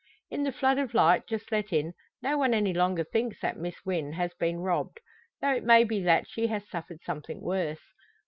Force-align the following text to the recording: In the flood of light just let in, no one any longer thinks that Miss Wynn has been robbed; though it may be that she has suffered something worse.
In 0.31 0.41
the 0.41 0.51
flood 0.51 0.79
of 0.79 0.95
light 0.95 1.27
just 1.27 1.51
let 1.51 1.71
in, 1.71 1.93
no 2.23 2.35
one 2.35 2.55
any 2.55 2.73
longer 2.73 3.03
thinks 3.03 3.39
that 3.41 3.55
Miss 3.57 3.75
Wynn 3.85 4.13
has 4.13 4.33
been 4.33 4.57
robbed; 4.61 4.99
though 5.41 5.53
it 5.53 5.63
may 5.63 5.83
be 5.83 6.01
that 6.01 6.27
she 6.27 6.47
has 6.47 6.67
suffered 6.67 7.01
something 7.05 7.39
worse. 7.39 7.83